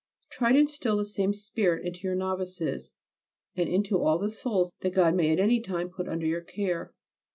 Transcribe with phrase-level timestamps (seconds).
[0.31, 2.95] Try to instil this same spirit into your novices
[3.55, 6.95] and into all the souls that God may at any time put under your care.